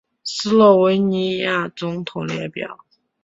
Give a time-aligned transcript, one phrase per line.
[0.23, 2.75] 斯洛文尼亚总统列表